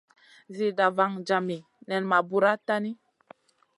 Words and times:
Zida 0.55 0.85
vaŋ 0.97 1.11
jami 1.27 1.57
nen 1.87 2.03
ma 2.09 2.17
bura 2.27 2.51
tahni. 2.65 2.91